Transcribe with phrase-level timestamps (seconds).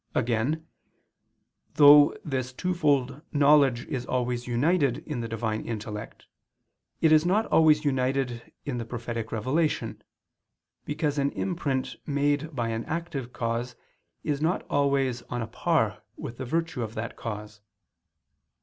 [0.15, 0.65] Again,
[1.75, 6.25] though this twofold knowledge is always united in the Divine intellect,
[7.01, 10.01] it is not always united in the prophetic revelation,
[10.85, 13.75] because an imprint made by an active cause
[14.23, 17.61] is not always on a par with the virtue of that cause.